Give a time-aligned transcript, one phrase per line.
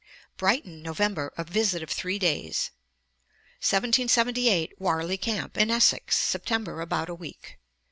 [0.35, 2.71] Brighton, November; a visit of three days.
[3.71, 4.07] Ante, iii.
[4.09, 4.77] 210.
[4.79, 4.81] 1778.
[4.81, 7.59] Warley Camp, in Essex, September; about a week.